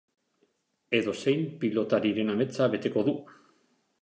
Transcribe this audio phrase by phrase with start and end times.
[0.99, 3.33] Edozein pilotariren ametsa beteko dut.